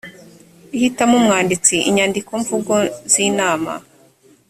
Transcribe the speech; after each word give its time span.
ihitamo 0.75 1.15
umwanditsi 1.19 1.75
inyandikomvugo 1.89 2.75
z 3.11 3.13
inama 3.27 3.73